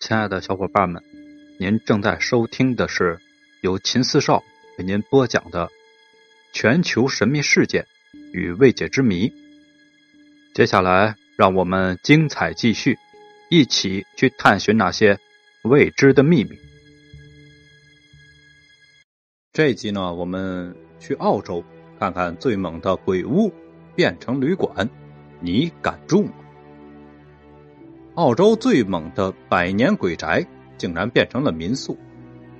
[0.00, 1.02] 亲爱的小伙伴们，
[1.58, 3.18] 您正在收听的是
[3.62, 4.44] 由秦四少
[4.78, 5.66] 为您播讲的
[6.52, 7.84] 《全球神秘事件
[8.32, 9.28] 与未解之谜》。
[10.54, 12.96] 接下来，让我们精彩继续，
[13.50, 15.18] 一起去探寻那些
[15.64, 16.56] 未知的秘密。
[19.52, 21.64] 这一集呢，我们去澳洲
[21.98, 23.52] 看看最猛的鬼屋
[23.96, 24.88] 变成旅馆，
[25.40, 26.34] 你敢住吗？
[28.18, 30.44] 澳洲最猛的百年鬼宅
[30.76, 31.96] 竟然变成了民宿，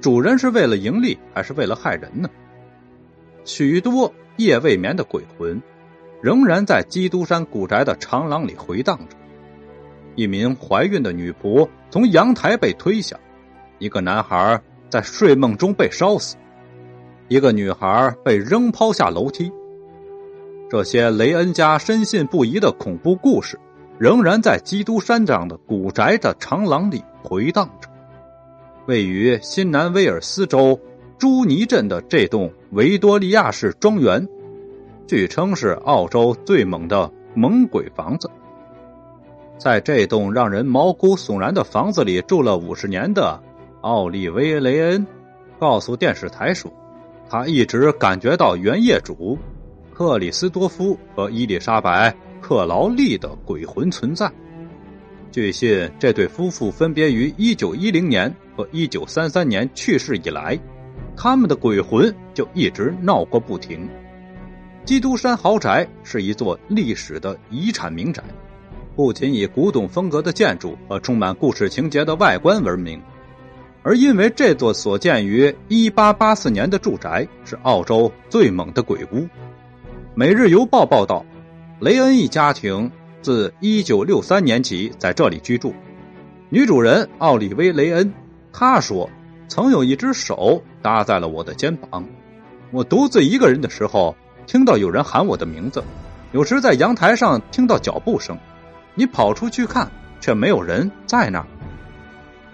[0.00, 2.28] 主人是为了盈利还是为了害人呢？
[3.44, 5.62] 许多夜未眠的鬼魂
[6.20, 9.16] 仍然在基督山古宅的长廊里回荡着。
[10.16, 13.16] 一名怀孕的女仆从阳台被推下，
[13.78, 14.60] 一个男孩
[14.90, 16.34] 在睡梦中被烧死，
[17.28, 19.52] 一个女孩被扔抛下楼梯。
[20.68, 23.56] 这些雷恩家深信不疑的恐怖故事。
[23.98, 27.88] 仍然在基督山上的古宅的长廊里回荡着。
[28.86, 30.78] 位于新南威尔斯州
[31.16, 34.28] 朱尼镇的这栋维多利亚式庄园，
[35.06, 38.28] 据称是澳洲最猛的猛鬼房子。
[39.56, 43.40] 在这栋让人毛骨悚然的房子里住了五十年的
[43.80, 45.06] 奥利维·雷恩，
[45.58, 46.70] 告诉电视台说，
[47.30, 49.38] 他一直感觉到原业主
[49.94, 52.14] 克里斯多夫和伊丽莎白。
[52.46, 54.30] 克劳利的鬼魂存在。
[55.32, 60.58] 据信，这对夫妇分别于一九一零年和一九三三年去世以来，
[61.16, 63.88] 他们的鬼魂就一直闹个不停。
[64.84, 68.22] 基督山豪宅是一座历史的遗产名宅，
[68.94, 73.00] 不仅以古董风格的建筑和充满故事情节的外观闻名，
[73.82, 79.20] 而因为这座所建于一八八四年的住宅是澳洲最猛的鬼屋。
[80.14, 81.24] 《每日邮报》报道。
[81.84, 82.90] 雷恩一家庭
[83.20, 85.74] 自1963年起在这里居住。
[86.48, 88.10] 女主人奥利威·雷恩，
[88.54, 89.10] 她说
[89.48, 92.02] ：“曾有一只手搭在了我的肩膀。
[92.70, 95.84] 我独自一个人的时候，听到有人喊我的名字。
[96.32, 98.38] 有时在阳台上听到脚步声，
[98.94, 101.46] 你跑出去看，却没有人在那儿。”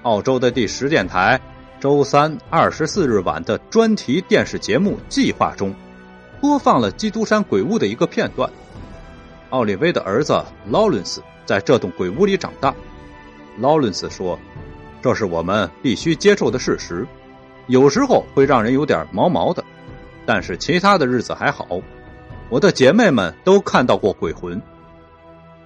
[0.03, 1.41] 澳洲的第十电台
[1.79, 5.73] 周三二十四日晚的专题电视节目计划中，
[6.41, 8.51] 播放了基督山鬼屋的一个片段。
[9.51, 12.75] 奥利威的儿子劳伦斯在这栋鬼屋里长大。
[13.59, 14.39] 劳伦斯说
[15.03, 17.07] ：“这是我们必须接受的事实，
[17.67, 19.63] 有时候会让人有点毛毛的，
[20.25, 21.67] 但是其他的日子还好。
[22.49, 24.61] 我的姐妹们都看到过鬼魂。”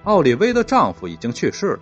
[0.03, 1.79] 奥利威的丈夫已经去世了。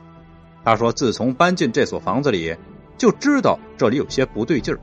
[0.65, 2.55] 他说：“自从搬进这所房子里，
[2.97, 4.79] 就知道这里有些不对劲儿。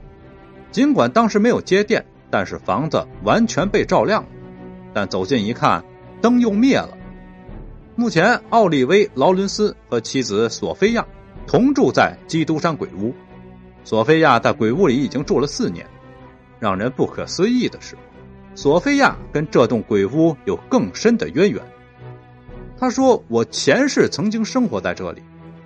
[0.70, 4.28] 尽管当时没有接电，但是房子完全被照亮了。
[4.92, 5.84] 但走近一看，
[6.22, 6.96] 灯又灭了。”
[7.96, 11.04] 目前，奥利威·劳伦斯和妻子索菲亚
[11.46, 13.12] 同住在基督山鬼屋。
[13.84, 15.86] 索菲亚在鬼屋里已经住了四年。
[16.58, 17.96] 让人不可思议的是，
[18.54, 21.62] 索菲亚跟这栋鬼屋有更深的渊源。
[22.78, 25.22] 他说：“我前世曾经生活在这里，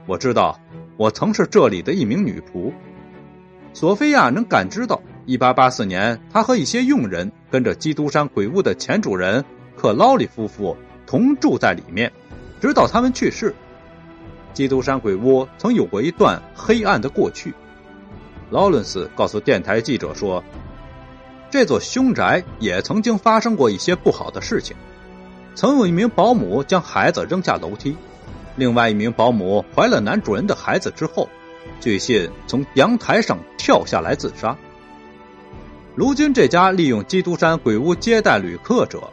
[0.06, 0.58] 我知道
[0.96, 2.72] 我曾是这里的一名女仆。”
[3.74, 9.44] 索菲亚能感知到，1884年，她和一些佣人跟着基督山鬼屋的前主人
[9.76, 12.12] 克劳利夫妇同住在里面。
[12.60, 13.54] 直到他们去世，
[14.54, 17.52] 基督山鬼屋曾有过一段黑暗的过去。
[18.50, 20.42] 劳伦斯告诉电台记者说
[21.50, 24.76] ：“这座凶宅也曾经发生过一些不好的事情，
[25.54, 27.96] 曾有一名保姆将孩子扔下楼梯，
[28.56, 31.28] 另外一名保姆怀了男主人的孩子之后，
[31.80, 34.56] 据信从阳台上跳下来自杀。
[35.94, 39.10] 如今这家利用基督山鬼屋接待旅客者，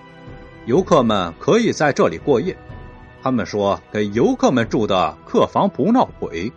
[0.66, 2.56] 游客们可以在这里过夜。”
[3.24, 6.52] 他们说：“给游客们住的客房不闹鬼。”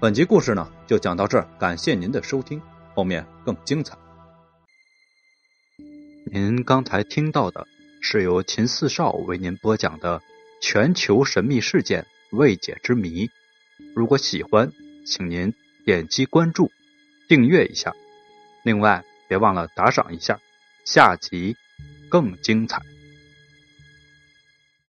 [0.00, 2.60] 本集故事呢，就讲到这儿，感谢您的收听，
[2.94, 3.96] 后面更精彩。
[6.32, 7.66] 您刚才听到的
[8.00, 10.22] 是由秦四少为您播讲的
[10.60, 13.28] 全球神秘事件未解之谜。
[13.94, 14.72] 如果喜欢，
[15.04, 15.52] 请您
[15.84, 16.70] 点击关注、
[17.28, 17.92] 订阅一下，
[18.62, 20.38] 另外别忘了打赏一下。
[20.84, 21.56] 下集
[22.10, 22.82] 更精彩。